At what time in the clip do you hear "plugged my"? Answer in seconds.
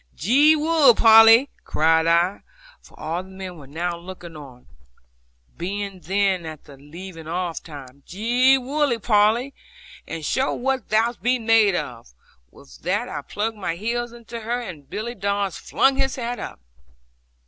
13.21-13.75